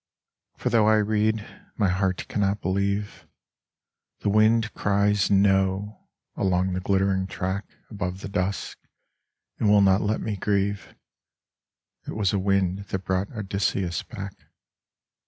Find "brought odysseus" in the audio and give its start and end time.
13.05-14.01